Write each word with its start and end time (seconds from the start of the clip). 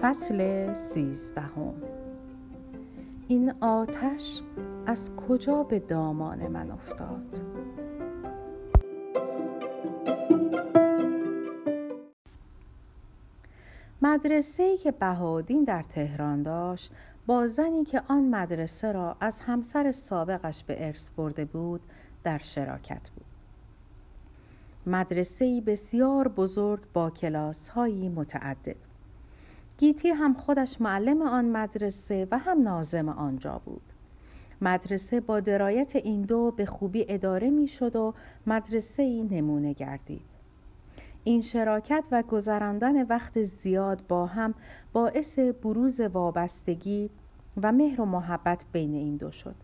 فصل 0.00 0.74
سیزدهم. 0.74 1.74
این 3.28 3.52
آتش 3.60 4.42
از 4.86 5.16
کجا 5.16 5.62
به 5.62 5.78
دامان 5.78 6.48
من 6.48 6.70
افتاد؟ 6.70 7.40
مدرسه 14.02 14.62
ای 14.62 14.76
که 14.76 14.92
بهادین 14.92 15.64
در 15.64 15.82
تهران 15.82 16.42
داشت 16.42 16.92
با 17.26 17.46
زنی 17.46 17.84
که 17.84 18.02
آن 18.08 18.28
مدرسه 18.28 18.92
را 18.92 19.16
از 19.20 19.40
همسر 19.40 19.90
سابقش 19.90 20.64
به 20.64 20.86
ارث 20.86 21.10
برده 21.10 21.44
بود 21.44 21.80
در 22.24 22.38
شراکت 22.38 23.10
بود. 23.10 23.33
مدرسه 24.86 25.60
بسیار 25.60 26.28
بزرگ 26.28 26.80
با 26.92 27.10
کلاس 27.10 27.68
هایی 27.68 28.08
متعدد. 28.08 28.76
گیتی 29.78 30.08
هم 30.08 30.34
خودش 30.34 30.80
معلم 30.80 31.22
آن 31.22 31.44
مدرسه 31.44 32.28
و 32.30 32.38
هم 32.38 32.62
نازم 32.62 33.08
آنجا 33.08 33.60
بود. 33.64 33.82
مدرسه 34.62 35.20
با 35.20 35.40
درایت 35.40 35.96
این 35.96 36.22
دو 36.22 36.50
به 36.50 36.66
خوبی 36.66 37.06
اداره 37.08 37.50
می 37.50 37.68
شد 37.68 37.96
و 37.96 38.14
مدرسه 38.46 39.02
ای 39.02 39.22
نمونه 39.22 39.72
گردید. 39.72 40.24
این 41.24 41.42
شراکت 41.42 42.04
و 42.12 42.22
گذراندن 42.22 43.02
وقت 43.02 43.42
زیاد 43.42 44.06
با 44.08 44.26
هم 44.26 44.54
باعث 44.92 45.38
بروز 45.38 46.00
وابستگی 46.00 47.10
و 47.62 47.72
مهر 47.72 48.00
و 48.00 48.04
محبت 48.04 48.64
بین 48.72 48.94
این 48.94 49.16
دو 49.16 49.30
شد. 49.30 49.54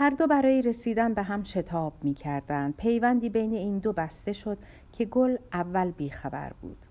هر 0.00 0.10
دو 0.10 0.26
برای 0.26 0.62
رسیدن 0.62 1.14
به 1.14 1.22
هم 1.22 1.44
شتاب 1.44 1.92
می 2.02 2.14
کردن. 2.14 2.72
پیوندی 2.72 3.28
بین 3.28 3.54
این 3.54 3.78
دو 3.78 3.92
بسته 3.92 4.32
شد 4.32 4.58
که 4.92 5.04
گل 5.04 5.36
اول 5.52 5.90
بیخبر 5.90 6.52
بود 6.60 6.86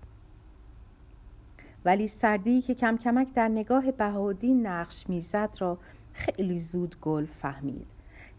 ولی 1.84 2.06
سردی 2.06 2.60
که 2.60 2.74
کم 2.74 2.96
کمک 2.96 3.34
در 3.34 3.48
نگاه 3.48 3.90
بهادین 3.90 4.66
نقش 4.66 5.08
می‌زد 5.08 5.56
را 5.58 5.78
خیلی 6.12 6.58
زود 6.58 7.00
گل 7.00 7.26
فهمید 7.26 7.86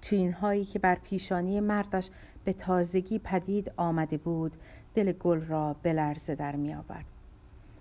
چین 0.02 0.34
هایی 0.34 0.66
که 0.66 0.80
بر 0.80 0.96
پیشانی 0.96 1.60
مردش 1.60 2.10
به 2.46 2.54
تازگی 2.54 3.20
پدید 3.20 3.72
آمده 3.78 4.18
بود 4.18 4.56
دل 4.96 5.12
گل 5.12 5.42
را 5.42 5.76
به 5.84 6.16
در 6.38 6.56
می 6.56 6.74
آورد. 6.74 7.06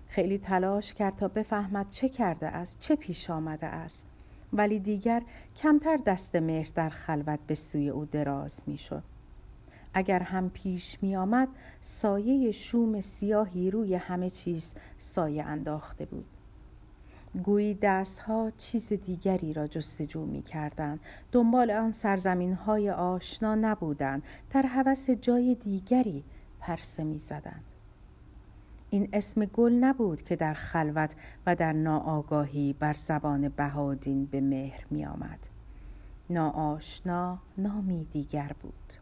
خیلی 0.07 0.37
تلاش 0.37 0.93
کرد 0.93 1.15
تا 1.15 1.27
بفهمد 1.27 1.89
چه 1.89 2.09
کرده 2.09 2.47
است 2.47 2.79
چه 2.79 2.95
پیش 2.95 3.29
آمده 3.29 3.67
است 3.67 4.10
ولی 4.53 4.79
دیگر 4.79 5.21
کمتر 5.55 5.97
دست 5.97 6.35
مهر 6.35 6.69
در 6.75 6.89
خلوت 6.89 7.39
به 7.47 7.55
سوی 7.55 7.89
او 7.89 8.05
دراز 8.05 8.63
می 8.67 8.77
شد. 8.77 9.03
اگر 9.93 10.19
هم 10.19 10.49
پیش 10.49 10.97
می 11.03 11.15
آمد 11.15 11.47
سایه 11.81 12.51
شوم 12.51 12.99
سیاهی 12.99 13.71
روی 13.71 13.95
همه 13.95 14.29
چیز 14.29 14.75
سایه 14.97 15.43
انداخته 15.43 16.05
بود 16.05 16.25
گویی 17.43 17.73
دستها 17.73 18.51
چیز 18.57 18.93
دیگری 18.93 19.53
را 19.53 19.67
جستجو 19.67 20.25
می 20.25 20.41
کردن. 20.41 20.99
دنبال 21.31 21.71
آن 21.71 21.91
سرزمین 21.91 22.53
های 22.53 22.89
آشنا 22.89 23.55
نبودند 23.55 24.23
در 24.49 24.61
حوس 24.61 25.09
جای 25.09 25.55
دیگری 25.55 26.23
پرسه 26.59 27.03
می 27.03 27.19
زدند. 27.19 27.63
این 28.93 29.09
اسم 29.13 29.45
گل 29.45 29.73
نبود 29.73 30.21
که 30.21 30.35
در 30.35 30.53
خلوت 30.53 31.15
و 31.45 31.55
در 31.55 31.73
ناآگاهی 31.73 32.73
بر 32.79 32.93
زبان 32.93 33.49
بهادین 33.49 34.25
به 34.25 34.41
مهر 34.41 34.85
می 34.89 35.05
آمد. 35.05 35.39
ناآشنا 36.29 37.37
نامی 37.57 38.07
دیگر 38.11 38.51
بود. 38.61 38.93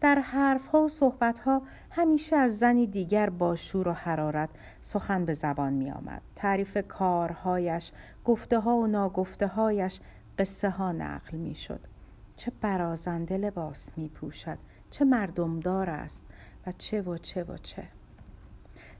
در 0.00 0.18
حرفها 0.18 0.82
و 0.82 0.88
صحبتها 0.88 1.62
همیشه 1.90 2.36
از 2.36 2.58
زنی 2.58 2.86
دیگر 2.86 3.30
با 3.30 3.56
شور 3.56 3.88
و 3.88 3.92
حرارت 3.92 4.48
سخن 4.82 5.24
به 5.24 5.34
زبان 5.34 5.72
می 5.72 5.90
آمد. 5.90 6.22
تعریف 6.36 6.78
کارهایش، 6.88 7.92
گفته 8.24 8.60
ها 8.60 8.76
و 8.76 8.86
ناگفته 8.86 9.46
هایش 9.46 10.00
قصه 10.38 10.70
ها 10.70 10.92
نقل 10.92 11.38
می 11.38 11.54
شد. 11.54 11.80
چه 12.36 12.52
برازنده 12.60 13.36
لباس 13.36 13.90
می 13.96 14.08
پوشد، 14.08 14.58
چه 14.90 15.04
مردمدار 15.04 15.90
است 15.90 16.24
و 16.66 16.72
چه 16.72 17.02
و 17.02 17.18
چه 17.18 17.44
و 17.44 17.56
چه. 17.56 17.88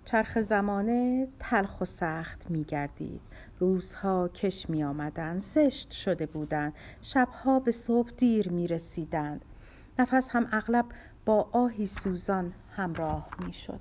چرخ 0.05 0.41
زمانه 0.41 1.29
تلخ 1.39 1.81
و 1.81 1.85
سخت 1.85 2.51
می 2.51 2.65
گردید. 2.65 3.21
روزها 3.59 4.29
کش 4.29 4.71
می 4.71 4.85
آمدن، 4.85 5.39
زشت 5.39 5.91
شده 5.91 6.27
بودند. 6.27 6.73
شبها 7.03 7.61
به 7.61 7.73
صبح 7.73 8.11
دیر 8.11 8.53
می 8.53 8.69
رسیدند. 8.69 9.45
نفس 9.99 10.29
هم 10.31 10.49
اغلب 10.53 10.87
با 11.25 11.49
آهی 11.53 11.87
سوزان 11.87 12.53
همراه 12.71 13.29
می 13.47 13.53
شد. 13.53 13.81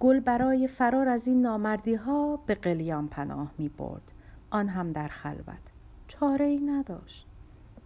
گل 0.00 0.20
برای 0.20 0.68
فرار 0.68 1.08
از 1.08 1.28
این 1.28 1.42
نامردی 1.42 1.94
ها 1.94 2.36
به 2.36 2.54
قلیان 2.54 3.08
پناه 3.08 3.50
می 3.58 3.68
برد. 3.68 4.12
آن 4.50 4.68
هم 4.68 4.92
در 4.92 5.06
خلوت. 5.06 5.62
چاره 6.08 6.46
ای 6.46 6.58
نداشت. 6.58 7.27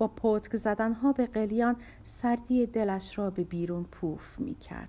با 0.02 0.08
پتک 0.08 0.56
زدن 0.56 0.92
ها 0.92 1.12
به 1.12 1.26
قلیان 1.26 1.76
سردی 2.04 2.66
دلش 2.66 3.18
را 3.18 3.30
به 3.30 3.44
بیرون 3.44 3.84
پوف 3.84 4.40
می 4.40 4.54
کرد. 4.54 4.88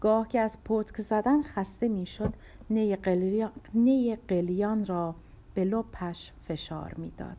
گاه 0.00 0.28
که 0.28 0.40
از 0.40 0.58
پتک 0.64 1.00
زدن 1.00 1.42
خسته 1.42 1.88
می 1.88 2.06
شد 2.06 2.34
نی 2.70 2.96
قلیان, 2.96 3.52
نی 3.74 4.16
قلیان 4.16 4.86
را 4.86 5.14
به 5.54 5.64
لپش 5.64 6.32
فشار 6.48 6.94
می 6.96 7.12
داد. 7.16 7.36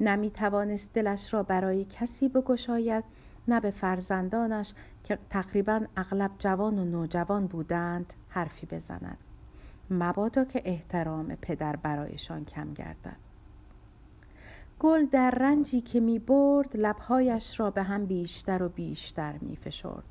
نمی 0.00 0.30
توانست 0.30 0.92
دلش 0.94 1.34
را 1.34 1.42
برای 1.42 1.84
کسی 1.84 2.28
بگشاید 2.28 3.04
نه 3.48 3.60
به 3.60 3.70
فرزندانش 3.70 4.74
که 5.04 5.18
تقریبا 5.30 5.80
اغلب 5.96 6.30
جوان 6.38 6.78
و 6.78 6.84
نوجوان 6.84 7.46
بودند 7.46 8.14
حرفی 8.28 8.66
بزند 8.66 9.18
مبادا 9.90 10.44
که 10.44 10.62
احترام 10.64 11.34
پدر 11.34 11.76
برایشان 11.76 12.44
کم 12.44 12.74
گردد 12.74 13.31
گل 14.82 15.06
در 15.06 15.30
رنجی 15.30 15.80
که 15.80 16.00
می 16.00 16.18
برد 16.18 16.76
لبهایش 16.76 17.60
را 17.60 17.70
به 17.70 17.82
هم 17.82 18.06
بیشتر 18.06 18.62
و 18.62 18.68
بیشتر 18.68 19.34
می 19.40 19.56
فشرد. 19.56 20.04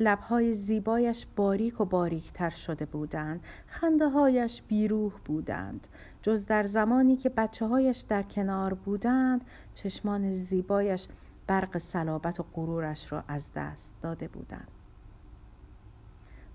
لبهای 0.00 0.52
زیبایش 0.52 1.26
باریک 1.36 1.80
و 1.80 1.84
باریکتر 1.84 2.50
شده 2.50 2.84
بودند. 2.84 3.40
خنده 3.66 4.08
هایش 4.08 4.62
بیروح 4.62 5.12
بودند. 5.24 5.88
جز 6.22 6.46
در 6.46 6.64
زمانی 6.64 7.16
که 7.16 7.28
بچه 7.28 7.66
هایش 7.66 7.98
در 7.98 8.22
کنار 8.22 8.74
بودند 8.74 9.44
چشمان 9.74 10.32
زیبایش 10.32 11.08
برق 11.46 11.78
صلابت 11.78 12.40
و 12.40 12.44
غرورش 12.54 13.12
را 13.12 13.24
از 13.28 13.52
دست 13.54 13.94
داده 14.02 14.28
بودند. 14.28 14.68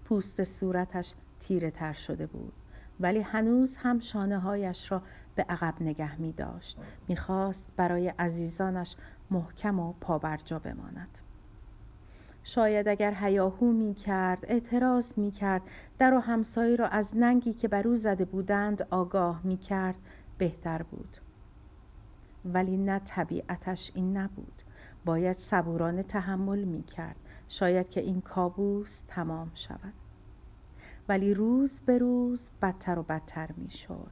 پوست 0.06 0.44
صورتش 0.44 1.14
تیره 1.40 1.72
تر 1.72 1.94
شده 1.94 2.26
بود 2.26 2.54
ولی 3.00 3.20
هنوز 3.20 3.78
هم 3.78 4.00
شانه 4.00 4.40
هایش 4.40 4.92
را 4.92 5.02
به 5.36 5.46
عقب 5.50 5.74
نگه 5.82 6.22
می 6.22 6.32
داشت. 6.32 6.78
می 7.08 7.16
خواست 7.16 7.70
برای 7.78 8.08
عزیزانش 8.08 8.96
محکم 9.32 9.80
و 9.80 9.94
پابرجا 10.02 10.60
بماند. 10.60 11.18
شاید 12.44 12.88
اگر 12.88 13.14
هیاهو 13.14 13.72
می 13.72 13.94
کرد 13.94 14.46
اعتراض 14.48 15.18
می 15.18 15.32
کرد 15.32 15.62
در 16.00 16.14
و 16.14 16.20
همسایی 16.20 16.78
را 16.78 16.88
از 16.88 17.18
ننگی 17.18 17.54
که 17.54 17.68
بر 17.68 17.88
او 17.88 17.96
زده 17.96 18.26
بودند 18.26 18.88
آگاه 18.92 19.42
می 19.44 19.58
کرد 19.58 19.98
بهتر 20.38 20.84
بود. 20.84 21.18
ولی 22.46 22.78
نه 22.78 23.00
طبیعتش 23.00 23.92
این 23.96 24.18
نبود. 24.18 24.62
باید 25.06 25.38
صبورانه 25.38 26.04
تحمل 26.04 26.64
می 26.64 26.84
کرد. 26.84 27.16
شاید 27.50 27.90
که 27.90 28.02
این 28.02 28.22
کابوس 28.22 29.02
تمام 29.08 29.52
شود. 29.56 29.94
ولی 31.10 31.34
روز 31.34 31.82
به 31.86 31.98
روز 31.98 32.52
بدتر 32.62 33.00
و 33.00 33.04
بدتر 33.04 33.50
می 33.58 33.72
شد. 33.72 34.12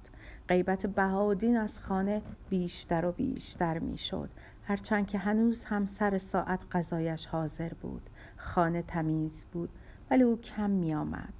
غیبت 0.51 0.85
بهادین 0.85 1.57
از 1.57 1.79
خانه 1.79 2.21
بیشتر 2.49 3.05
و 3.05 3.11
بیشتر 3.11 3.79
می 3.79 3.97
شد 3.97 4.29
هرچند 4.63 5.07
که 5.07 5.17
هنوز 5.17 5.65
هم 5.65 5.85
سر 5.85 6.17
ساعت 6.17 6.65
غذایش 6.71 7.25
حاضر 7.25 7.73
بود. 7.73 8.09
خانه 8.37 8.81
تمیز 8.81 9.45
بود 9.51 9.69
ولی 10.09 10.23
او 10.23 10.37
کم 10.41 10.69
می 10.69 10.93
آمد 10.93 11.33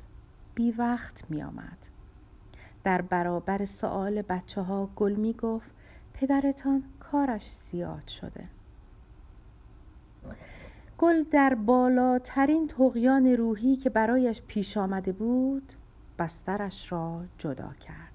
بی 0.55 0.71
وقت 0.71 1.23
می 1.29 1.43
آمد 1.43 1.77
در 2.83 3.01
برابر 3.01 3.65
سوال 3.65 4.21
بچه 4.21 4.61
ها 4.61 4.89
گل 4.95 5.15
می 5.15 5.33
گفت 5.33 5.71
پدرتان 6.13 6.83
کارش 6.99 7.51
زیاد 7.51 8.07
شده. 8.07 8.43
گل 10.97 11.23
در 11.23 11.53
بالاترین 11.55 12.67
تقیان 12.67 13.27
روحی 13.27 13.75
که 13.75 13.89
برایش 13.89 14.41
پیش 14.41 14.77
آمده 14.77 15.11
بود 15.11 15.73
بسترش 16.19 16.91
را 16.91 17.21
جدا 17.37 17.73
کرد. 17.73 18.10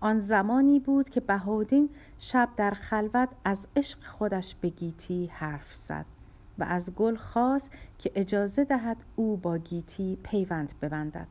آن 0.00 0.20
زمانی 0.20 0.80
بود 0.80 1.08
که 1.08 1.20
بهادین 1.20 1.90
شب 2.18 2.48
در 2.56 2.70
خلوت 2.70 3.28
از 3.44 3.68
عشق 3.76 4.04
خودش 4.04 4.54
به 4.54 4.68
گیتی 4.68 5.26
حرف 5.26 5.74
زد 5.74 6.06
و 6.58 6.64
از 6.64 6.94
گل 6.94 7.16
خواست 7.16 7.70
که 7.98 8.12
اجازه 8.14 8.64
دهد 8.64 8.96
او 9.16 9.36
با 9.36 9.58
گیتی 9.58 10.18
پیوند 10.22 10.74
ببندد. 10.82 11.26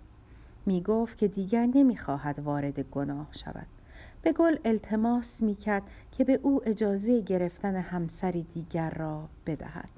می 0.66 0.82
گفت 0.82 1.18
که 1.18 1.28
دیگر 1.28 1.66
نمی‌خواهد 1.66 2.40
وارد 2.40 2.80
گناه 2.80 3.28
شود. 3.32 3.68
به 4.22 4.34
گل 4.34 4.58
التماس 4.66 5.44
می 5.44 5.56
کرد 5.56 5.84
که 6.12 6.24
به 6.24 6.40
او 6.44 6.62
اجازه 6.66 7.22
گرفتن 7.22 7.76
همسری 7.76 8.44
دیگر 8.54 8.90
را 8.90 9.28
بدهد. 9.46 9.90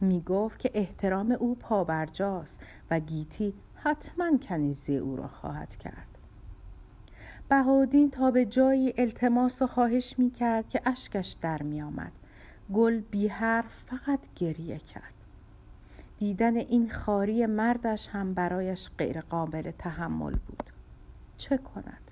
می 0.00 0.20
گفت 0.20 0.58
که 0.58 0.70
احترام 0.74 1.32
او 1.32 1.54
پابرجاست 1.54 2.60
و 2.90 3.00
گیتی 3.00 3.54
حتما 3.74 4.38
کنیزی 4.38 4.96
او 4.96 5.16
را 5.16 5.28
خواهد 5.28 5.76
کرد. 5.76 6.09
بهادین 7.50 8.10
تا 8.10 8.30
به 8.30 8.44
جایی 8.44 8.94
التماس 8.98 9.62
و 9.62 9.66
خواهش 9.66 10.14
می 10.18 10.30
کرد 10.30 10.68
که 10.68 10.80
اشکش 10.84 11.36
در 11.40 11.62
می 11.62 11.82
آمد. 11.82 12.12
گل 12.72 13.00
بی 13.00 13.28
حرف 13.28 13.82
فقط 13.86 14.20
گریه 14.36 14.78
کرد. 14.78 15.14
دیدن 16.18 16.56
این 16.56 16.90
خاری 16.90 17.46
مردش 17.46 18.08
هم 18.08 18.34
برایش 18.34 18.90
غیر 18.98 19.20
قابل 19.20 19.70
تحمل 19.70 20.32
بود. 20.32 20.62
چه 21.36 21.58
کند؟ 21.58 22.10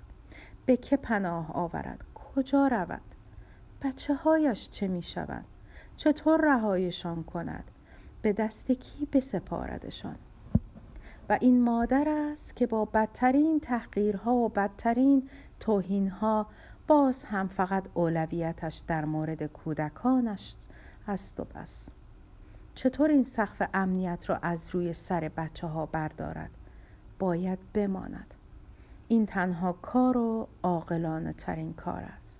به 0.65 0.77
که 0.77 0.97
پناه 0.97 1.51
آورد؟ 1.51 2.03
کجا 2.15 2.67
رود؟ 2.67 3.01
بچه 3.81 4.13
هایش 4.15 4.69
چه 4.69 4.87
می 4.87 5.03
شود؟ 5.03 5.45
چطور 5.97 6.41
رهایشان 6.43 7.23
کند؟ 7.23 7.71
به 8.21 8.33
دست 8.33 8.71
کی 8.71 9.07
بسپاردشان؟ 9.13 10.15
و 11.29 11.37
این 11.41 11.61
مادر 11.61 12.09
است 12.09 12.55
که 12.55 12.67
با 12.67 12.85
بدترین 12.85 13.59
تحقیرها 13.59 14.33
و 14.33 14.49
بدترین 14.49 15.29
توهینها 15.59 16.47
باز 16.87 17.23
هم 17.23 17.47
فقط 17.47 17.83
اولویتش 17.93 18.81
در 18.87 19.05
مورد 19.05 19.43
کودکانش 19.43 20.55
است 21.07 21.39
و 21.39 21.43
بس. 21.43 21.89
چطور 22.75 23.09
این 23.09 23.23
سقف 23.23 23.69
امنیت 23.73 24.29
را 24.29 24.37
از 24.41 24.69
روی 24.75 24.93
سر 24.93 25.31
بچه 25.37 25.67
ها 25.67 25.85
بردارد؟ 25.85 26.51
باید 27.19 27.59
بماند. 27.73 28.33
این 29.07 29.25
تنها 29.25 29.73
کار 29.73 30.17
و 30.17 30.47
عاقلانه 30.63 31.33
ترین 31.33 31.73
کار 31.73 32.03
است. 32.21 32.38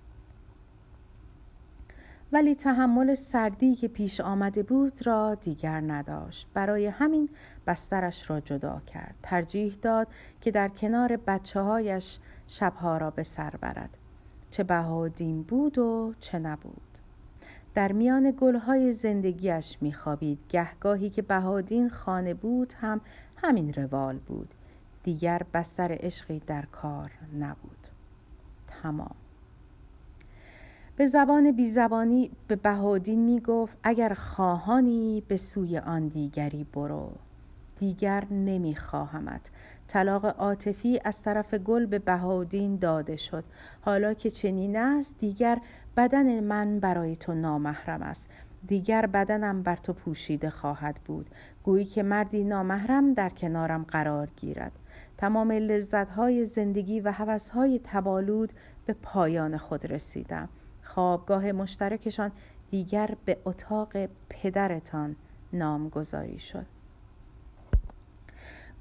ولی 2.32 2.54
تحمل 2.54 3.14
سردی 3.14 3.74
که 3.74 3.88
پیش 3.88 4.20
آمده 4.20 4.62
بود 4.62 5.06
را 5.06 5.34
دیگر 5.34 5.80
نداشت. 5.80 6.48
برای 6.54 6.86
همین 6.86 7.28
بسترش 7.66 8.30
را 8.30 8.40
جدا 8.40 8.82
کرد. 8.86 9.14
ترجیح 9.22 9.74
داد 9.82 10.08
که 10.40 10.50
در 10.50 10.68
کنار 10.68 11.16
بچه 11.16 11.60
هایش 11.60 12.18
شبها 12.48 12.96
را 12.96 13.10
به 13.10 13.22
سر 13.22 13.50
برد. 13.50 13.96
چه 14.50 14.64
بهادین 14.64 15.42
بود 15.42 15.78
و 15.78 16.14
چه 16.20 16.38
نبود. 16.38 16.82
در 17.74 17.92
میان 17.92 18.34
گلهای 18.40 18.92
زندگیش 18.92 19.78
میخوابید. 19.80 20.38
گهگاهی 20.48 21.10
که 21.10 21.22
بهادین 21.22 21.88
خانه 21.88 22.34
بود 22.34 22.72
هم 22.80 23.00
همین 23.36 23.72
روال 23.74 24.18
بود. 24.18 24.54
دیگر 25.02 25.42
بستر 25.54 25.96
عشقی 26.00 26.42
در 26.46 26.62
کار 26.62 27.10
نبود. 27.38 27.86
تمام. 28.68 29.14
به 31.00 31.06
زبان 31.06 31.52
بیزبانی 31.52 32.30
به 32.48 32.56
بهادین 32.56 33.18
می 33.18 33.40
گفت 33.40 33.76
اگر 33.82 34.14
خواهانی 34.14 35.22
به 35.28 35.36
سوی 35.36 35.78
آن 35.78 36.08
دیگری 36.08 36.64
برو 36.64 37.12
دیگر 37.78 38.24
نمی 38.30 38.76
خواهمت 38.76 39.50
طلاق 39.88 40.26
عاطفی 40.26 41.00
از 41.04 41.22
طرف 41.22 41.54
گل 41.54 41.86
به 41.86 41.98
بهادین 41.98 42.76
داده 42.76 43.16
شد. 43.16 43.44
حالا 43.80 44.14
که 44.14 44.30
چنین 44.30 44.76
است 44.76 45.18
دیگر 45.18 45.58
بدن 45.96 46.40
من 46.40 46.80
برای 46.80 47.16
تو 47.16 47.34
نامحرم 47.34 48.02
است. 48.02 48.30
دیگر 48.66 49.06
بدنم 49.06 49.62
بر 49.62 49.76
تو 49.76 49.92
پوشیده 49.92 50.50
خواهد 50.50 51.00
بود. 51.04 51.30
گویی 51.64 51.84
که 51.84 52.02
مردی 52.02 52.44
نامحرم 52.44 53.14
در 53.14 53.28
کنارم 53.28 53.82
قرار 53.88 54.28
گیرد. 54.36 54.72
تمام 55.18 55.52
لذتهای 55.52 56.44
زندگی 56.44 57.00
و 57.00 57.12
حوثهای 57.12 57.80
تبالود 57.84 58.52
به 58.86 58.92
پایان 59.02 59.56
خود 59.56 59.92
رسیدم. 59.92 60.48
خوابگاه 60.94 61.52
مشترکشان 61.52 62.30
دیگر 62.70 63.14
به 63.24 63.36
اتاق 63.44 63.92
پدرتان 64.28 65.16
نامگذاری 65.52 66.38
شد. 66.38 66.66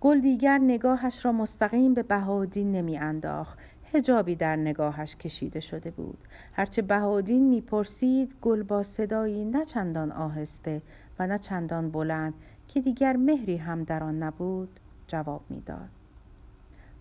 گل 0.02 0.20
دیگر 0.20 0.58
نگاهش 0.58 1.26
را 1.26 1.32
مستقیم 1.32 1.94
به 1.94 2.04
بهادین 2.04 2.72
نمی 2.72 2.98
انداخت 2.98 3.60
هجابی 3.94 4.36
در 4.36 4.56
نگاهش 4.56 5.16
کشیده 5.16 5.60
شده 5.60 5.92
بود. 5.92 6.18
هرچه 6.54 6.82
بهادین 6.82 7.50
می‌پرسید 7.50 8.36
گل 8.42 8.64
با 8.64 8.84
صدایی 8.84 9.46
نه 9.46 9.66
چندان 9.66 10.12
آهسته 10.12 10.82
و 11.20 11.28
نه 11.28 11.38
چندان 11.38 11.92
بلند 11.92 12.34
که 12.68 12.82
دیگر 12.82 13.18
مهری 13.18 13.58
هم 13.58 13.84
در 13.84 14.04
آن 14.04 14.24
نبود 14.24 14.80
جواب 15.08 15.42
می‌داد. 15.50 15.90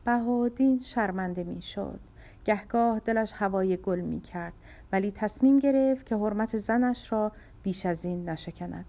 بهادین 0.05 0.81
شرمنده 0.83 1.45
می‌شد. 1.45 2.01
گهگاه 2.45 3.01
دلش 3.01 3.33
هوای 3.35 3.77
گل 3.77 4.01
می 4.01 4.21
کرد 4.21 4.53
ولی 4.93 5.11
تصمیم 5.11 5.59
گرفت 5.59 6.07
که 6.07 6.17
حرمت 6.17 6.57
زنش 6.57 7.13
را 7.13 7.33
بیش 7.63 7.87
از 7.87 8.05
این 8.05 8.29
نشکند. 8.29 8.85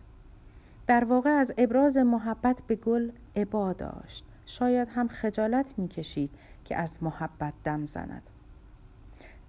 در 0.87 1.03
واقع 1.03 1.29
از 1.29 1.53
ابراز 1.57 1.97
محبت 1.97 2.61
به 2.67 2.75
گل 2.75 3.11
عبا 3.35 3.73
داشت. 3.73 4.25
شاید 4.45 4.87
هم 4.89 5.07
خجالت 5.07 5.73
می‌کشید 5.77 6.31
که 6.65 6.75
از 6.75 7.03
محبت 7.03 7.53
دم 7.63 7.85
زند. 7.85 8.23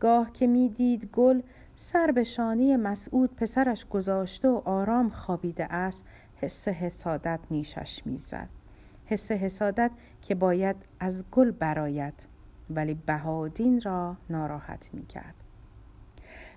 گاه 0.00 0.32
که 0.32 0.46
می‌دید 0.46 1.10
گل 1.12 1.42
سر 1.76 2.10
به 2.10 2.24
شانه 2.24 2.76
مسعود 2.76 3.36
پسرش 3.36 3.86
گذاشته 3.86 4.48
و 4.48 4.62
آرام 4.64 5.08
خوابیده 5.08 5.72
است 5.72 6.06
حس 6.36 6.68
حسادت 6.68 7.40
نیشش 7.50 8.02
می‌زد. 8.06 8.48
حس 9.06 9.32
حسادت 9.32 9.90
که 10.22 10.34
باید 10.34 10.76
از 11.00 11.24
گل 11.30 11.50
براید 11.50 12.26
ولی 12.70 12.94
بهادین 12.94 13.80
را 13.80 14.16
ناراحت 14.30 14.90
می‌کرد. 14.92 15.34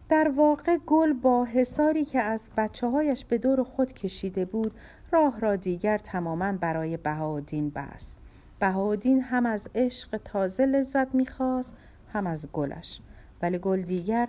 در 0.09 0.31
واقع 0.35 0.77
گل 0.77 1.13
با 1.13 1.45
حساری 1.45 2.05
که 2.05 2.21
از 2.21 2.49
بچه 2.57 2.87
هایش 2.87 3.25
به 3.25 3.37
دور 3.37 3.63
خود 3.63 3.93
کشیده 3.93 4.45
بود 4.45 4.71
راه 5.11 5.39
را 5.39 5.55
دیگر 5.55 5.97
تماما 5.97 6.51
برای 6.51 6.97
بهادین 6.97 7.69
بست. 7.69 8.17
بهادین 8.59 9.21
هم 9.21 9.45
از 9.45 9.69
عشق 9.75 10.17
تازه 10.17 10.65
لذت 10.65 11.15
می‌خواست 11.15 11.77
هم 12.13 12.27
از 12.27 12.51
گلش. 12.51 12.99
ولی 13.41 13.57
گل 13.57 13.81
دیگر 13.81 14.27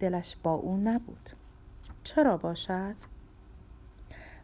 دلش 0.00 0.36
با 0.42 0.54
او 0.54 0.76
نبود. 0.76 1.30
چرا 2.04 2.36
باشد؟ 2.36 2.94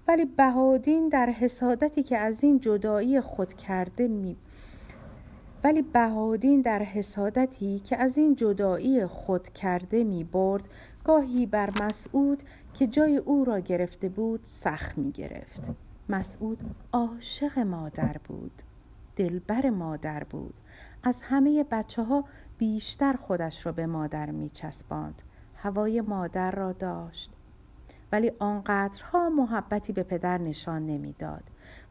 ولی 0.09 0.25
بهادین 0.25 1.09
در 1.09 1.27
حسادتی 1.27 2.03
که 2.03 2.19
از 2.19 2.45
این 2.45 2.61
جدایی 2.61 3.21
خود 3.21 3.55
کرده 3.55 4.09
می 4.09 4.37
ولی 5.65 5.83
بهادین 5.83 6.61
در 6.61 6.83
حسادتی 6.83 7.79
که 7.79 7.97
از 7.97 8.19
این 8.19 8.35
جدایی 8.35 9.07
خود 9.07 9.49
کرده 9.49 10.05
می 10.05 10.25
برد 10.25 10.69
گاهی 11.05 11.47
بر 11.47 11.71
مسعود 11.83 12.43
که 12.75 12.87
جای 12.87 13.17
او 13.17 13.45
را 13.45 13.61
گرفته 13.61 14.09
بود 14.09 14.41
سخت 14.45 14.99
می 14.99 15.13
گرفت 15.13 15.61
مسعود 16.09 16.59
عاشق 16.93 17.59
مادر 17.59 18.17
بود 18.29 18.63
دلبر 19.17 19.71
مادر 19.71 20.25
بود. 20.25 20.55
از 21.03 21.23
همه 21.23 21.65
بچه 21.71 22.03
ها 22.03 22.25
بیشتر 22.59 23.13
خودش 23.13 23.67
را 23.67 23.73
به 23.73 23.87
مادر 23.87 24.31
می 24.31 24.51
چسباند 24.51 25.23
هوای 25.57 26.01
مادر 26.01 26.51
را 26.51 26.73
داشت. 26.73 27.33
ولی 28.13 28.33
آنقدرها 28.39 29.31
محبتی 29.31 29.93
به 29.93 30.03
پدر 30.03 30.39
نشان 30.39 30.87
نمی‌داد. 30.87 31.43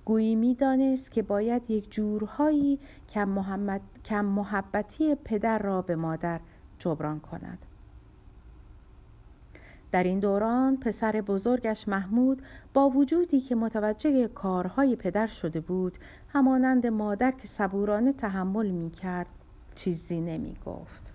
گویی 0.06 0.36
می‌دانست 0.36 1.12
که 1.12 1.22
باید 1.22 1.72
یک 1.72 1.92
جورهایی 1.92 2.80
کم, 3.10 3.30
محمد، 3.30 3.82
کم 4.06 4.26
محبتی 4.26 5.16
پدر 5.16 5.60
را 5.60 5.82
به 5.82 5.96
مادر 5.96 6.40
جبران 6.80 7.20
کند 7.20 7.66
در 9.92 10.04
این 10.04 10.20
دوران 10.20 10.78
پسر 10.78 11.12
بزرگش 11.12 11.88
محمود 11.88 12.42
با 12.74 12.90
وجودی 12.90 13.40
که 13.40 13.56
متوجه 13.56 14.28
کارهای 14.28 14.96
پدر 14.96 15.28
شده 15.28 15.60
بود 15.60 15.98
همانند 16.30 16.88
مادر 16.88 17.32
که 17.32 17.48
صبورانه 17.48 18.14
تحمل 18.14 18.70
می 18.70 18.90
کرد 18.90 19.28
چیزی 19.76 20.22
نمی 20.22 20.56
گفت. 20.66 21.14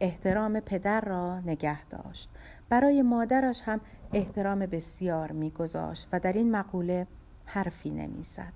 احترام 0.00 0.60
پدر 0.60 1.00
را 1.00 1.40
نگه 1.40 1.84
داشت 1.84 2.28
برای 2.68 3.02
مادرش 3.02 3.62
هم 3.62 3.80
احترام 4.12 4.58
بسیار 4.58 5.32
میگذاشت 5.32 6.08
و 6.12 6.20
در 6.20 6.32
این 6.32 6.50
مقوله 6.50 7.06
حرفی 7.46 7.90
نمی‌زد 7.90 8.52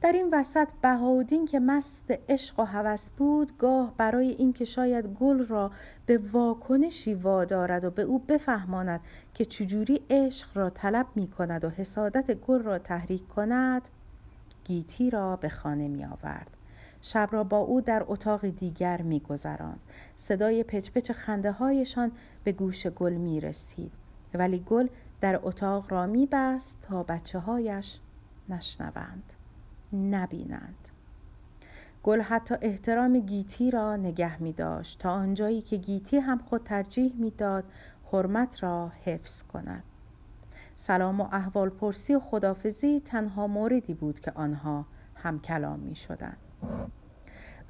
در 0.00 0.12
این 0.12 0.28
وسط 0.32 0.68
بهاودین 0.82 1.46
که 1.46 1.60
مست 1.60 2.04
عشق 2.28 2.60
و 2.60 2.64
هوس 2.64 3.10
بود 3.10 3.58
گاه 3.58 3.94
برای 3.96 4.28
اینکه 4.28 4.64
شاید 4.64 5.06
گل 5.06 5.46
را 5.46 5.70
به 6.06 6.18
واکنشی 6.32 7.14
وادارد 7.14 7.84
و 7.84 7.90
به 7.90 8.02
او 8.02 8.18
بفهماند 8.18 9.00
که 9.34 9.44
چجوری 9.44 10.00
عشق 10.10 10.48
را 10.54 10.70
طلب 10.70 11.06
می 11.14 11.28
کند 11.28 11.64
و 11.64 11.70
حسادت 11.70 12.34
گل 12.34 12.62
را 12.62 12.78
تحریک 12.78 13.28
کند 13.28 13.88
گیتی 14.64 15.10
را 15.10 15.36
به 15.36 15.48
خانه 15.48 15.88
می 15.88 16.04
آورد 16.04 16.56
شب 17.02 17.28
را 17.32 17.44
با 17.44 17.58
او 17.58 17.80
در 17.80 18.04
اتاق 18.08 18.46
دیگر 18.46 19.02
می 19.02 19.20
گذراند. 19.20 19.80
صدای 20.16 20.62
پچپچ 20.62 21.10
خنده 21.10 21.52
هایشان 21.52 22.12
به 22.44 22.52
گوش 22.52 22.86
گل 22.86 23.12
می 23.12 23.40
رسید. 23.40 23.92
ولی 24.34 24.58
گل 24.58 24.86
در 25.20 25.40
اتاق 25.42 25.92
را 25.92 26.06
می 26.06 26.28
بست 26.32 26.78
تا 26.82 27.02
بچه 27.02 27.38
هایش 27.38 27.98
نشنوند. 28.48 29.32
نبینند 29.92 30.88
گل 32.02 32.20
حتی 32.20 32.54
احترام 32.60 33.20
گیتی 33.20 33.70
را 33.70 33.96
نگه 33.96 34.42
می 34.42 34.52
داشت 34.52 34.98
تا 34.98 35.10
آنجایی 35.10 35.62
که 35.62 35.76
گیتی 35.76 36.16
هم 36.16 36.38
خود 36.38 36.64
ترجیح 36.64 37.14
می‌داد 37.18 37.64
حرمت 38.12 38.62
را 38.62 38.92
حفظ 39.04 39.42
کند 39.42 39.82
سلام 40.74 41.20
و 41.20 41.28
احوال 41.32 41.68
پرسی 41.68 42.14
و 42.14 42.20
خدافزی 42.20 43.00
تنها 43.00 43.46
موردی 43.46 43.94
بود 43.94 44.20
که 44.20 44.32
آنها 44.34 44.86
هم 45.14 45.40
کلام 45.40 45.80
می 45.80 45.96
شدن. 45.96 46.36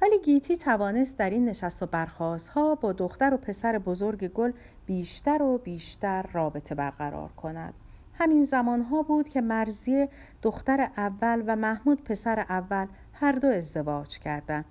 ولی 0.01 0.19
گیتی 0.19 0.57
توانست 0.57 1.17
در 1.17 1.29
این 1.29 1.45
نشست 1.45 1.83
و 1.83 1.85
برخواست 1.85 2.49
ها 2.49 2.75
با 2.75 2.93
دختر 2.93 3.33
و 3.33 3.37
پسر 3.37 3.77
بزرگ 3.77 4.27
گل 4.27 4.51
بیشتر 4.91 5.41
و 5.41 5.57
بیشتر 5.57 6.25
رابطه 6.33 6.75
برقرار 6.75 7.29
کند. 7.29 7.73
همین 8.13 8.43
زمان 8.43 8.81
ها 8.81 9.01
بود 9.01 9.29
که 9.29 9.41
مرزی 9.41 10.07
دختر 10.41 10.89
اول 10.97 11.43
و 11.47 11.55
محمود 11.55 12.03
پسر 12.03 12.39
اول 12.39 12.87
هر 13.13 13.31
دو 13.31 13.47
ازدواج 13.47 14.19
کردند. 14.19 14.65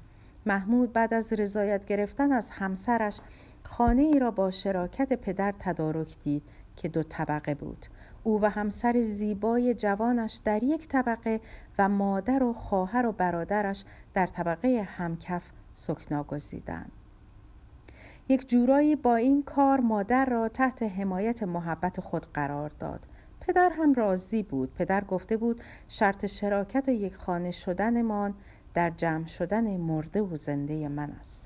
محمود 0.46 0.92
بعد 0.92 1.14
از 1.14 1.32
رضایت 1.32 1.84
گرفتن 1.84 2.32
از 2.32 2.50
همسرش 2.50 3.20
خانه 3.64 4.02
ای 4.02 4.18
را 4.18 4.30
با 4.30 4.50
شراکت 4.50 5.12
پدر 5.12 5.54
تدارک 5.58 6.16
دید 6.24 6.42
که 6.76 6.88
دو 6.88 7.02
طبقه 7.02 7.54
بود. 7.54 7.86
او 8.22 8.40
و 8.40 8.50
همسر 8.50 9.02
زیبای 9.02 9.74
جوانش 9.74 10.40
در 10.44 10.62
یک 10.62 10.88
طبقه 10.88 11.40
و 11.78 11.88
مادر 11.88 12.42
و 12.42 12.52
خواهر 12.52 13.06
و 13.06 13.12
برادرش 13.12 13.84
در 14.14 14.26
طبقه 14.26 14.88
همکف 14.96 15.42
سکنا 15.72 16.22
گزیدند. 16.22 16.92
یک 18.30 18.48
جورایی 18.48 18.96
با 18.96 19.16
این 19.16 19.42
کار 19.42 19.80
مادر 19.80 20.24
را 20.24 20.48
تحت 20.48 20.82
حمایت 20.82 21.42
محبت 21.42 22.00
خود 22.00 22.26
قرار 22.34 22.70
داد. 22.78 23.00
پدر 23.40 23.70
هم 23.70 23.94
راضی 23.94 24.42
بود. 24.42 24.74
پدر 24.74 25.04
گفته 25.04 25.36
بود 25.36 25.60
شرط 25.88 26.26
شراکت 26.26 26.88
و 26.88 26.90
یک 26.90 27.14
خانه 27.14 27.50
شدنمان 27.50 28.34
در 28.74 28.90
جمع 28.90 29.26
شدن 29.26 29.76
مرده 29.76 30.22
و 30.22 30.36
زنده 30.36 30.88
من 30.88 31.10
است. 31.10 31.42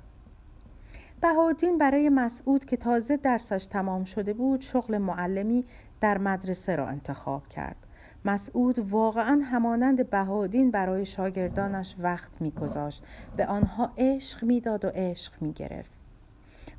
بهادین 1.21 1.79
برای 1.79 2.09
مسعود 2.09 2.65
که 2.65 2.77
تازه 2.77 3.17
درسش 3.17 3.67
تمام 3.67 4.05
شده 4.05 4.33
بود 4.33 4.61
شغل 4.61 4.99
معلمی 4.99 5.65
در 6.01 6.19
مدرسه 6.19 6.77
را 6.77 6.87
انتخاب 6.87 7.49
کرد. 7.49 7.77
مسعود 8.25 8.79
واقعا 8.79 9.41
همانند 9.45 10.11
بهادین 10.11 10.71
برای 10.71 11.07
شاگردانش 11.07 11.97
وقت 11.99 12.31
میگذاشت. 12.41 13.05
به 13.37 13.47
آنها 13.47 13.93
عشق 13.99 14.45
می‌داد 14.45 14.85
و 14.85 14.89
عشق 14.89 15.33
می‌گرفت. 15.43 16.04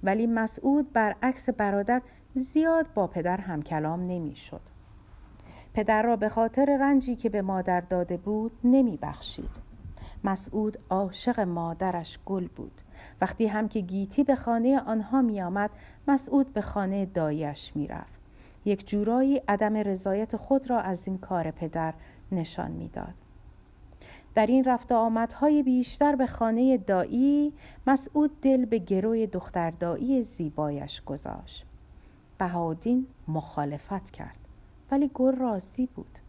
ولی 0.03 0.27
مسعود 0.27 0.93
برعکس 0.93 1.49
برادر 1.49 2.01
زیاد 2.33 2.93
با 2.93 3.07
پدر 3.07 3.37
هم 3.37 3.61
کلام 3.61 4.07
نمی‌شد 4.07 4.61
پدر 5.73 6.03
را 6.03 6.15
به 6.15 6.29
خاطر 6.29 6.77
رنجی 6.81 7.15
که 7.15 7.29
به 7.29 7.41
مادر 7.41 7.81
داده 7.81 8.17
بود 8.17 8.51
نمی 8.63 8.97
بخشید. 9.01 9.65
مسعود 10.23 10.77
عاشق 10.89 11.39
مادرش 11.39 12.19
گل 12.25 12.47
بود 12.47 12.81
وقتی 13.21 13.47
هم 13.47 13.67
که 13.67 13.79
گیتی 13.79 14.23
به 14.23 14.35
خانه 14.35 14.79
آنها 14.79 15.21
می 15.21 15.41
آمد 15.41 15.69
مسعود 16.07 16.53
به 16.53 16.61
خانه 16.61 17.05
دایش 17.05 17.75
می 17.75 17.87
رفت. 17.87 18.21
یک 18.65 18.87
جورایی 18.87 19.41
عدم 19.47 19.75
رضایت 19.75 20.35
خود 20.35 20.69
را 20.69 20.79
از 20.79 21.07
این 21.07 21.17
کار 21.17 21.51
پدر 21.51 21.93
نشان 22.31 22.71
می‌داد. 22.71 23.24
در 24.35 24.45
این 24.45 24.63
رفت 24.63 24.91
آمدهای 24.91 25.63
بیشتر 25.63 26.15
به 26.15 26.27
خانه 26.27 26.77
دایی 26.77 27.53
مسعود 27.87 28.41
دل 28.41 28.65
به 28.65 28.79
گروی 28.79 29.27
دختر 29.27 29.71
دایی 29.71 30.21
زیبایش 30.21 31.01
گذاشت. 31.01 31.65
بهادین 32.37 33.07
مخالفت 33.27 34.11
کرد 34.11 34.37
ولی 34.91 35.11
گل 35.13 35.35
راضی 35.35 35.85
بود. 35.95 36.19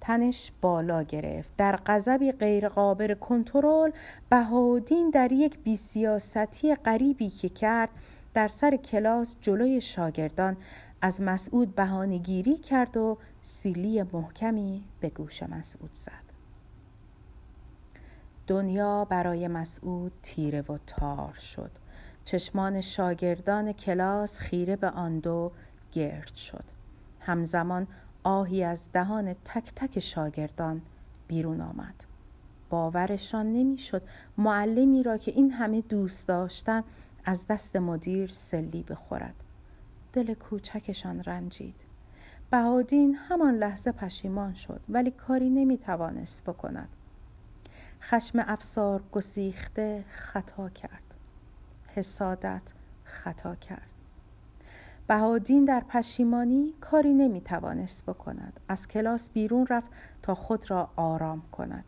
تنش 0.00 0.52
بالا 0.60 1.02
گرفت 1.02 1.56
در 1.56 1.76
غضبی 1.76 2.32
غیرقابل 2.32 3.14
کنترل 3.14 3.90
بهادین 4.30 5.10
در 5.10 5.32
یک 5.32 5.58
بیسیاستی 5.58 6.74
غریبی 6.74 7.28
که 7.28 7.48
کرد 7.48 7.88
در 8.34 8.48
سر 8.48 8.76
کلاس 8.76 9.36
جلوی 9.40 9.80
شاگردان 9.80 10.56
از 11.02 11.20
مسعود 11.20 11.74
بهانهگیری 11.74 12.56
کرد 12.56 12.96
و 12.96 13.18
سیلی 13.42 14.02
محکمی 14.02 14.84
به 15.00 15.08
گوش 15.08 15.42
مسعود 15.42 15.90
زد 15.94 16.27
دنیا 18.48 19.04
برای 19.04 19.48
مسعود 19.48 20.12
تیره 20.22 20.62
و 20.62 20.78
تار 20.86 21.32
شد. 21.32 21.70
چشمان 22.24 22.80
شاگردان 22.80 23.72
کلاس 23.72 24.38
خیره 24.38 24.76
به 24.76 24.90
آن 24.90 25.18
دو 25.18 25.52
گرد 25.92 26.34
شد. 26.34 26.64
همزمان 27.20 27.86
آهی 28.24 28.64
از 28.64 28.88
دهان 28.92 29.34
تک 29.44 29.72
تک 29.76 29.98
شاگردان 29.98 30.82
بیرون 31.26 31.60
آمد. 31.60 32.04
باورشان 32.70 33.52
نمی‌شد 33.52 34.02
معلمی 34.38 35.02
را 35.02 35.18
که 35.18 35.30
این 35.30 35.50
همه 35.50 35.80
دوست 35.80 36.28
داشتن 36.28 36.84
از 37.24 37.46
دست 37.46 37.76
مدیر 37.76 38.30
سلی 38.32 38.82
بخورد. 38.82 39.34
دل 40.12 40.34
کوچکشان 40.34 41.22
رنجید. 41.22 41.74
بهادین 42.50 43.14
همان 43.14 43.54
لحظه 43.54 43.92
پشیمان 43.92 44.54
شد 44.54 44.80
ولی 44.88 45.10
کاری 45.10 45.50
نمی 45.50 45.78
توانست 45.78 46.44
بکند. 46.44 46.88
خشم 48.00 48.44
افسار 48.46 49.02
گسیخته 49.12 50.04
خطا 50.08 50.68
کرد. 50.68 51.02
حسادت 51.88 52.72
خطا 53.04 53.54
کرد. 53.54 53.88
بهادین 55.06 55.64
در 55.64 55.80
پشیمانی 55.88 56.74
کاری 56.80 57.12
نمی 57.12 57.40
توانست 57.40 58.06
بکند. 58.06 58.60
از 58.68 58.88
کلاس 58.88 59.30
بیرون 59.30 59.66
رفت 59.70 59.88
تا 60.22 60.34
خود 60.34 60.70
را 60.70 60.90
آرام 60.96 61.42
کند. 61.52 61.84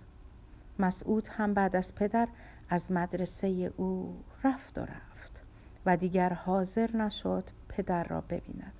مسعود 0.78 1.28
هم 1.28 1.54
بعد 1.54 1.76
از 1.76 1.94
پدر 1.94 2.28
از 2.70 2.92
مدرسه 2.92 3.72
او 3.76 4.16
رفت 4.44 4.78
و 4.78 4.80
رفت 4.80 5.42
و 5.86 5.96
دیگر 5.96 6.32
حاضر 6.32 6.96
نشد 6.96 7.44
پدر 7.68 8.04
را 8.04 8.20
ببیند. 8.20 8.72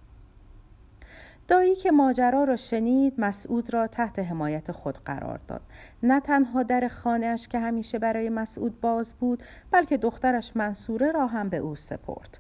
دایی 1.51 1.75
که 1.75 1.91
ماجرا 1.91 2.45
را 2.45 2.57
شنید 2.57 3.15
مسعود 3.19 3.75
را 3.75 3.87
تحت 3.87 4.19
حمایت 4.19 4.73
خود 4.73 4.99
قرار 4.99 5.41
داد. 5.49 5.61
نه 6.03 6.21
تنها 6.21 6.63
در 6.63 6.89
خانهاش 6.89 7.49
که 7.49 7.59
همیشه 7.59 7.99
برای 7.99 8.29
مسعود 8.29 8.81
باز 8.81 9.15
بود 9.15 9.43
بلکه 9.71 9.97
دخترش 9.97 10.57
منصوره 10.57 11.13
را 11.13 11.27
هم 11.27 11.49
به 11.49 11.57
او 11.57 11.77
سپرد. 11.77 12.39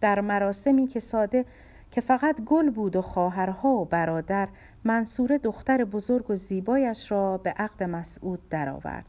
در 0.00 0.20
مراسمی 0.20 0.86
که 0.86 1.00
ساده 1.00 1.44
که 1.90 2.00
فقط 2.00 2.40
گل 2.40 2.70
بود 2.70 2.96
و 2.96 3.02
خواهرها 3.02 3.68
و 3.68 3.84
برادر 3.84 4.48
منصوره 4.84 5.38
دختر 5.38 5.84
بزرگ 5.84 6.30
و 6.30 6.34
زیبایش 6.34 7.10
را 7.10 7.38
به 7.38 7.50
عقد 7.50 7.82
مسعود 7.82 8.48
درآورد. 8.48 9.04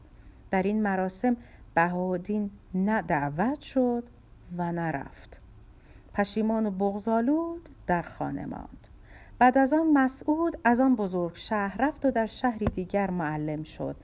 در 0.50 0.62
این 0.62 0.82
مراسم 0.82 1.36
بهادین 1.74 2.50
نه 2.74 3.02
دعوت 3.02 3.60
شد 3.60 4.04
و 4.58 4.72
نرفت 4.72 5.40
پشیمان 6.14 6.66
و 6.66 6.70
بغزالود 6.70 7.68
در 7.86 8.02
خانه 8.02 8.46
ماند. 8.46 8.88
بعد 9.38 9.58
از 9.58 9.72
آن 9.72 9.92
مسعود 9.92 10.58
از 10.64 10.80
آن 10.80 10.96
بزرگ 10.96 11.36
شهر 11.36 11.76
رفت 11.82 12.06
و 12.06 12.10
در 12.10 12.26
شهری 12.26 12.66
دیگر 12.66 13.10
معلم 13.10 13.62
شد. 13.62 13.96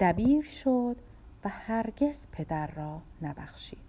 دبیر 0.00 0.44
شد 0.44 0.96
و 1.44 1.48
هرگز 1.48 2.26
پدر 2.32 2.66
را 2.66 3.00
نبخشید. 3.22 3.86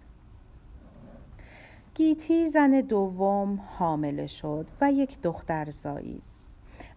گیتی 1.96 2.46
زن 2.46 2.72
دوم 2.82 3.60
حامله 3.68 4.28
شد 4.28 4.68
و 4.82 4.92
یک 4.92 5.22
دختر 5.22 5.70
زایید 5.70 6.24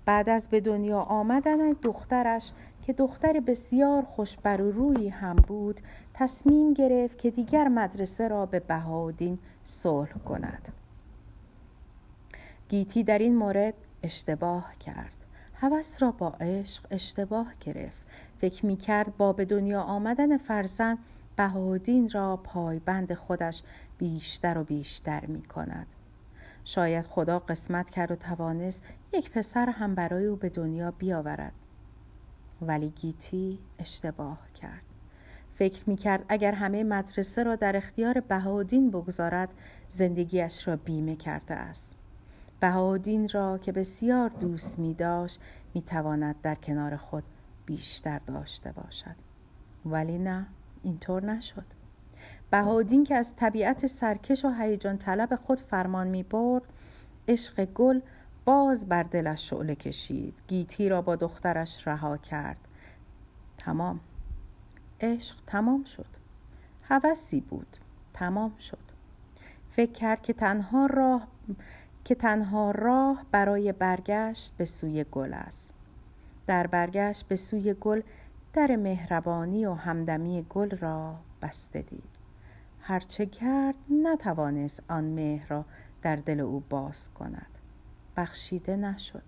بعد 0.05 0.29
از 0.29 0.49
به 0.49 0.61
دنیا 0.61 1.01
آمدن 1.01 1.73
دخترش 1.73 2.53
که 2.83 2.93
دختر 2.93 3.41
بسیار 3.41 4.03
خوشبر 4.03 4.61
و 4.61 4.73
روی 4.73 5.09
هم 5.09 5.37
بود 5.37 5.81
تصمیم 6.15 6.75
گرفت 6.75 7.19
که 7.19 7.31
دیگر 7.31 7.69
مدرسه 7.69 8.29
را 8.29 8.47
به 8.47 8.61
بهادین 8.61 9.39
صلح 9.65 10.13
کند. 10.13 10.73
گیتی 12.69 13.05
در 13.05 13.19
این 13.19 13.37
مورد 13.37 13.75
اشتباه 14.03 14.75
کرد 14.81 15.17
هوس 15.55 16.03
را 16.03 16.11
با 16.11 16.29
عشق 16.29 16.87
اشتباه 16.91 17.55
گرفت 17.61 18.07
فکر 18.41 18.67
می 18.67 18.77
کرد 18.77 19.17
با 19.17 19.33
به 19.33 19.45
دنیا 19.45 19.83
آمدن 19.83 20.39
فرزند 20.39 20.99
بهادین 21.37 22.11
را 22.11 22.37
پایبند 22.37 23.15
خودش 23.15 23.63
بیشتر 23.99 24.59
و 24.59 24.65
بیشتر 24.65 25.27
می 25.27 25.43
کند. 25.43 25.87
شاید 26.65 27.07
خدا 27.07 27.39
قسمت 27.39 27.91
کرد 27.91 28.11
و 28.11 28.17
توانست 28.17 28.85
یک 29.13 29.31
پسر 29.31 29.71
هم 29.71 29.95
برای 29.95 30.27
او 30.27 30.37
به 30.37 30.49
دنیا 30.49 30.91
بیاورد. 30.91 31.53
ولی 32.63 32.89
گیتی 32.89 33.59
اشتباه 33.79 34.39
کرد. 34.55 34.83
فکر 35.55 35.91
می 35.91 35.97
کرد 35.97 36.25
اگر 36.29 36.53
همه 36.53 36.85
مدرسه 36.85 37.43
را 37.43 37.57
در 37.57 37.77
اختیار 37.77 38.21
بهادین 38.21 38.91
بگذارد 38.91 39.49
زندگیش 39.89 40.69
را 40.69 40.77
بیمه 40.77 41.17
کرده 41.17 41.55
است. 41.55 41.97
بهادین 42.61 43.29
را 43.29 43.59
که 43.59 43.73
بسیار 43.73 44.29
دوست 44.29 44.79
می 44.79 44.95
داشت 44.95 45.41
می 45.75 45.83
تواند 45.83 46.37
در 46.43 46.55
کنار 46.55 46.97
خود 46.97 47.25
بیشتر 47.67 48.19
داشته 48.19 48.73
باشد. 48.73 49.17
ولی 49.85 50.19
نه 50.19 50.47
اینطور 50.83 51.25
نشد. 51.25 51.65
بهادین 52.51 53.05
که 53.05 53.15
از 53.15 53.37
طبیعت 53.37 53.87
سرکش 53.87 54.45
و 54.45 54.49
هیجان 54.49 54.99
طلب 54.99 55.37
خود 55.37 55.61
فرمان 55.61 56.07
می 56.07 56.23
برد 56.23 56.63
عشق 57.29 57.65
گل 57.65 58.01
باز 58.45 58.89
بر 58.89 59.03
دلش 59.03 59.51
شعله 59.51 59.75
کشید. 59.75 60.35
گیتی 60.49 60.89
را 60.89 61.03
با 61.03 61.17
دخترش 61.17 61.89
رها 61.89 62.17
کرد. 62.17 62.61
تمام. 63.59 64.01
عشق 65.01 65.37
تمام 65.47 65.85
شد. 65.85 66.07
هوسی 66.83 67.41
بود. 67.41 67.77
تمام 68.15 68.57
شد. 68.57 68.79
فکر 69.71 69.93
کرد 69.93 70.23
که 70.23 70.33
تنها 70.33 70.87
راه 70.87 71.27
که 72.05 72.15
تنها 72.15 72.71
راه 72.71 73.27
برای 73.31 73.73
برگشت 73.73 74.53
به 74.57 74.65
سوی 74.65 75.05
گل 75.05 75.35
است. 75.35 75.75
در 76.47 76.67
برگشت 76.67 77.29
به 77.29 77.37
سوی 77.37 77.75
گل 77.75 78.03
در 78.53 78.77
مهربانی 78.77 79.67
و 79.67 79.73
همدمی 79.73 80.47
گل 80.51 80.71
را 80.77 81.17
بسته 81.43 81.83
دید. 81.83 82.19
هرچه 82.81 83.27
کرد 83.27 83.75
نتوانست 84.03 84.83
آن 84.89 85.05
مهر 85.05 85.49
را 85.49 85.65
در 86.03 86.17
دل 86.17 86.41
او 86.41 86.63
باز 86.71 87.11
کند. 87.15 87.47
بخشیده 88.17 88.77
نشد. 88.77 89.23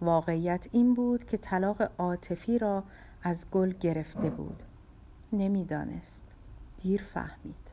واقعیت 0.00 0.66
این 0.72 0.94
بود 0.94 1.24
که 1.24 1.36
طلاق 1.36 1.90
عاطفی 1.98 2.58
را 2.58 2.84
از 3.22 3.50
گل 3.50 3.70
گرفته 3.70 4.30
بود. 4.30 4.62
نمی‌دانست. 5.32 6.24
دیر 6.82 7.02
فهمید. 7.02 7.72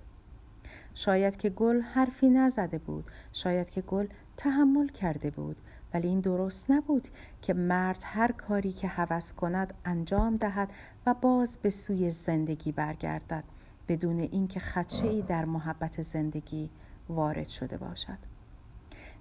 شاید 0.94 1.38
که 1.38 1.50
گل 1.50 1.82
حرفی 1.82 2.30
نزده 2.30 2.78
بود. 2.78 3.12
شاید 3.34 3.70
که 3.70 3.82
گل 3.82 4.08
تحمل 4.38 4.88
کرده 4.88 5.30
بود 5.30 5.58
ولی 5.94 6.08
این 6.08 6.20
درست 6.20 6.72
نبود 6.72 7.08
که 7.42 7.54
مرد 7.54 8.02
هر 8.06 8.32
کاری 8.32 8.72
که 8.72 8.88
هوس 8.88 9.34
کند 9.34 9.74
انجام 9.86 10.38
دهد 10.38 10.70
و 11.06 11.14
باز 11.14 11.58
به 11.62 11.70
سوی 11.70 12.10
زندگی 12.10 12.72
برگردد 12.72 13.44
بدون 13.88 14.20
اینکه 14.20 14.60
خدشه 14.60 15.08
ای 15.08 15.22
در 15.22 15.46
محبت 15.46 16.02
زندگی 16.02 16.70
وارد 17.10 17.50
شده 17.50 17.78
باشد. 17.78 18.18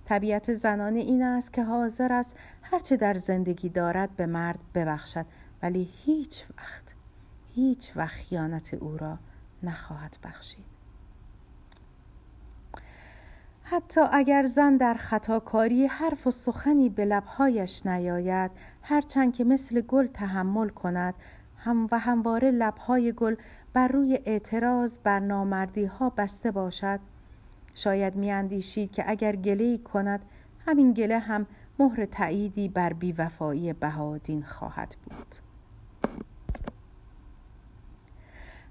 طبیعت 0.04 0.52
زنانه 0.52 1.00
این 1.00 1.22
است 1.22 1.52
که 1.52 1.64
حاضر 1.64 2.12
است 2.12 2.36
هرچه 2.62 2.96
در 2.96 3.14
زندگی 3.14 3.68
دارد 3.68 4.16
به 4.16 4.26
مرد 4.26 4.58
ببخشد 4.74 5.26
ولی 5.62 5.88
هیچ 6.04 6.44
وقت 6.58 6.94
هیچ 7.54 7.96
وقت 7.96 8.14
خیانت 8.14 8.74
او 8.74 8.96
را 8.96 9.18
نخواهد 9.62 10.16
بخشید. 10.24 10.64
حتی 13.72 14.00
اگر 14.12 14.46
زن 14.46 14.76
در 14.76 14.94
خطاکاری 14.94 15.86
حرف 15.86 16.26
و 16.26 16.30
سخنی 16.30 16.88
به 16.88 17.04
لبهایش 17.04 17.86
نیاید 17.86 18.50
هرچند 18.82 19.32
که 19.32 19.44
مثل 19.44 19.80
گل 19.80 20.06
تحمل 20.06 20.68
کند 20.68 21.14
هم 21.56 21.88
و 21.90 21.98
همواره 21.98 22.50
لبهای 22.50 23.12
گل 23.12 23.36
بر 23.72 23.88
روی 23.88 24.18
اعتراض 24.26 24.98
بر 24.98 25.20
نامردی 25.20 25.84
ها 25.84 26.10
بسته 26.10 26.50
باشد. 26.50 27.00
شاید 27.74 28.16
میاندیشید 28.16 28.92
که 28.92 29.10
اگر 29.10 29.36
گله 29.36 29.78
کند 29.78 30.20
همین 30.66 30.92
گله 30.92 31.18
هم 31.18 31.46
مهر 31.78 32.04
تأییدی 32.04 32.68
بر 32.68 32.92
بیوفایی 32.92 33.72
بهادین 33.72 34.42
خواهد 34.42 34.96
بود. 35.04 35.51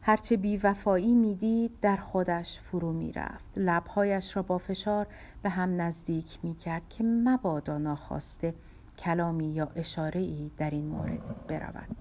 هرچه 0.04 0.38
بیوفایی 0.38 1.14
می‌دید 1.14 1.72
در 1.82 1.96
خودش 1.96 2.60
فرو 2.60 2.94
می‌رفت. 2.94 3.46
لبهایش 3.58 4.36
را 4.36 4.42
با 4.42 4.58
فشار 4.58 5.08
به 5.44 5.50
هم 5.50 5.82
نزدیک 5.82 6.40
می‌کرد 6.44 6.90
که 6.90 7.04
مبادا 7.04 7.78
ناخواسته 7.78 8.54
کلامی 8.98 9.48
یا 9.48 9.72
اشاره 9.76 10.22
ای 10.22 10.52
در 10.58 10.70
این 10.70 10.86
مورد 10.86 11.48
برود. 11.48 11.96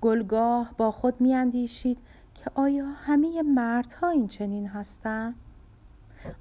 گلگاه 0.00 0.74
با 0.78 0.90
خود 0.90 1.20
میاندیشید 1.20 1.98
که 2.34 2.50
آیا 2.54 2.86
همه 2.86 3.42
مردها 3.42 4.08
این 4.08 4.28
چنین 4.28 4.66
هستند؟ 4.66 5.34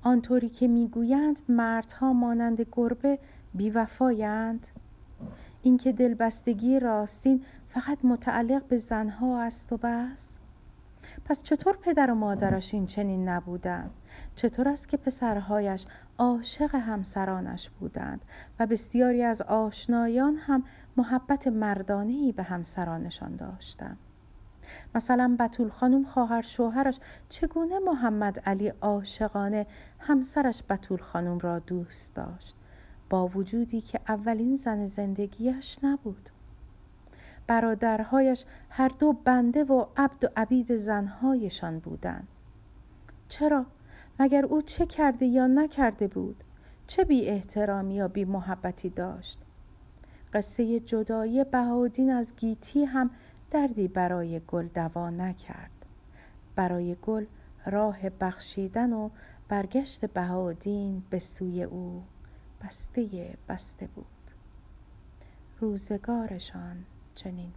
آنطوری 0.04 0.50
که 0.50 0.68
می‌گویند 0.68 1.42
مردها 1.50 2.14
مانند 2.14 2.66
گربه 2.72 3.20
بیوفایند. 3.54 4.68
اینکه 5.62 5.92
دلبستگی 5.92 6.80
راستین 6.80 7.44
فقط 7.74 7.98
متعلق 8.04 8.64
به 8.68 8.78
زنها 8.78 9.42
است 9.42 9.74
و 9.74 9.78
بس؟ 9.78 10.38
پس 11.26 11.44
چطور 11.44 11.78
پدر 11.82 12.12
و 12.12 12.16
مادرش 12.16 12.74
این 12.74 12.86
چنین 12.86 13.30
نبودند؟ 13.30 13.92
چطور 14.36 14.70
است 14.70 14.90
که 14.90 14.98
پسرهایش 14.98 15.86
عاشق 16.18 16.76
همسرانش 16.76 17.70
بودند 17.70 18.22
و 18.60 18.68
بسیاری 18.68 19.24
از 19.24 19.42
آشنایان 19.42 20.36
هم 20.36 20.64
محبت 20.98 21.48
مردانه 21.48 22.32
به 22.32 22.44
همسرانشان 22.44 23.36
داشتند؟ 23.36 23.98
مثلا 24.96 25.36
بتول 25.40 25.70
خانم 25.70 26.04
خواهر 26.04 26.42
شوهرش 26.42 27.00
چگونه 27.30 27.80
محمد 27.80 28.40
علی 28.40 28.68
عاشقانه 28.82 29.66
همسرش 30.00 30.64
بتول 30.70 31.02
خانم 31.02 31.40
را 31.40 31.60
دوست 31.60 32.16
داشت؟ 32.16 32.56
با 33.10 33.28
وجودی 33.28 33.82
که 33.82 34.00
اولین 34.08 34.56
زن 34.56 34.86
زندگیش 34.86 35.80
نبود. 35.84 36.30
برادرهایش 37.48 38.46
هر 38.70 38.88
دو 38.88 39.14
بنده 39.14 39.64
و 39.64 39.86
عبد 39.98 40.26
و 40.26 40.28
عبید 40.38 40.76
زنهایشان 40.76 41.80
بودند. 41.80 42.28
چرا؟ 43.30 43.66
مگر 44.20 44.46
او 44.46 44.62
چه 44.62 44.86
کرده 44.86 45.26
یا 45.26 45.48
نکرده 45.48 46.08
بود؟ 46.08 46.44
چه 46.88 47.04
بی 47.04 47.26
احترامی 47.26 47.96
یا 47.96 48.08
بی 48.08 48.26
محبتی 48.26 48.90
داشت؟ 48.90 49.40
قصه 50.34 50.80
جدایی 50.80 51.44
بهادین 51.44 52.12
از 52.12 52.36
گیتی 52.36 52.86
هم 52.86 53.10
دردی 53.52 53.88
برای 53.88 54.42
گل 54.48 54.68
دوا 54.68 55.10
نکرد. 55.10 55.86
برای 56.56 56.96
گل 57.02 57.26
راه 57.66 58.10
بخشیدن 58.10 58.94
و 58.94 59.10
برگشت 59.50 60.06
بهادین 60.06 61.04
به 61.10 61.20
سوی 61.20 61.64
او 61.64 62.04
بسته 62.62 63.38
بسته 63.50 63.88
بود. 63.88 64.06
روزگارشان 65.60 66.86
چنین 67.16 67.54